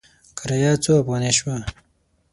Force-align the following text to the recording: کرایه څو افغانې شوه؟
کرایه 0.37 0.71
څو 0.83 0.91
افغانې 1.01 1.31
شوه؟ 1.37 1.57